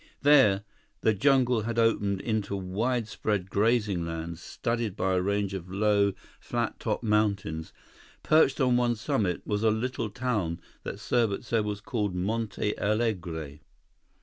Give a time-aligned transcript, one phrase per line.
[0.23, 0.63] There,
[1.01, 6.79] the jungle had opened into widespread grazing lands, studded by a range of low, flat
[6.79, 7.71] topped mountains.
[8.23, 13.59] Perched on one summit was a little town that Serbot said was called Monte Alegre.